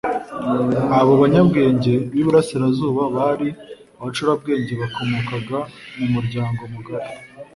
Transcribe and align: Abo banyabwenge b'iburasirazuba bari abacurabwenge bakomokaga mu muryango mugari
Abo 0.99 1.13
banyabwenge 1.21 1.93
b'iburasirazuba 2.11 3.01
bari 3.15 3.49
abacurabwenge 3.99 4.73
bakomokaga 4.81 5.59
mu 5.97 6.05
muryango 6.13 6.61
mugari 6.73 7.09